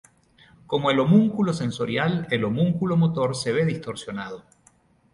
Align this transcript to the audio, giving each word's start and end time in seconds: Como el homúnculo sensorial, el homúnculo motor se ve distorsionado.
Como 0.65 0.89
el 0.89 0.99
homúnculo 0.99 1.53
sensorial, 1.53 2.25
el 2.31 2.43
homúnculo 2.43 2.97
motor 2.97 3.35
se 3.35 3.51
ve 3.51 3.65
distorsionado. 3.65 4.43